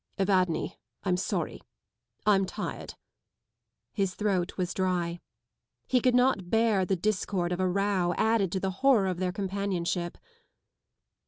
"Evadne, 0.17 0.79
I'm 1.03 1.15
sorry. 1.15 1.61
I'm 2.25 2.47
tired." 2.47 2.95
His 3.93 4.15
throat 4.15 4.57
was 4.57 4.73
dry. 4.73 5.19
He 5.85 6.01
could 6.01 6.15
not 6.15 6.49
bear 6.49 6.85
the 6.87 6.95
discord 6.95 7.51
of 7.51 7.59
a 7.59 7.69
row 7.69 8.15
added 8.17 8.51
to 8.53 8.59
the 8.59 8.71
horror 8.81 9.05
of 9.05 9.19
their 9.19 9.31
companionship. 9.31 10.17